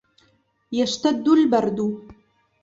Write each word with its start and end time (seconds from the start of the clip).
يَشْتَدُّ 0.71 1.27
الْبَرْدُ. 1.29 2.07